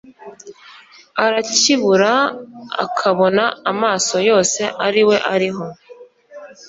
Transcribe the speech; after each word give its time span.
arakibura 1.25 2.11
akabona 2.85 3.43
amaso 3.71 4.15
yose 4.29 4.61
ariwe 4.85 5.15
ariho 5.33 5.65